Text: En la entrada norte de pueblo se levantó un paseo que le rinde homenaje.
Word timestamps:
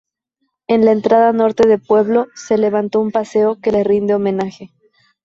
En 0.65 0.83
la 0.83 0.93
entrada 0.93 1.31
norte 1.31 1.67
de 1.67 1.77
pueblo 1.77 2.25
se 2.33 2.57
levantó 2.57 2.99
un 2.99 3.11
paseo 3.11 3.61
que 3.61 3.71
le 3.71 3.83
rinde 3.83 4.15
homenaje. 4.15 4.71